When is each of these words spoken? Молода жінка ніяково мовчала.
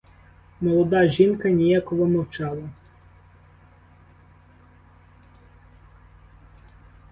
Молода 0.61 1.07
жінка 1.07 1.49
ніяково 1.49 2.05
мовчала. 2.05 2.69